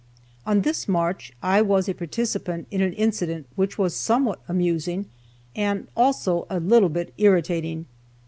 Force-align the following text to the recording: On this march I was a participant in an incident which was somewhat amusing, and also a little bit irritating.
On 0.47 0.61
this 0.61 0.87
march 0.87 1.31
I 1.43 1.61
was 1.61 1.87
a 1.87 1.93
participant 1.93 2.65
in 2.71 2.81
an 2.81 2.93
incident 2.93 3.45
which 3.55 3.77
was 3.77 3.93
somewhat 3.95 4.41
amusing, 4.47 5.05
and 5.55 5.89
also 5.95 6.47
a 6.49 6.59
little 6.59 6.89
bit 6.89 7.13
irritating. 7.19 7.85